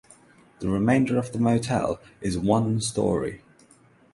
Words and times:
The 0.61 0.67
remainder 0.67 1.19
of 1.19 1.31
the 1.31 1.37
motel 1.37 1.99
is 2.21 2.35
one 2.35 2.81
story. 2.81 3.43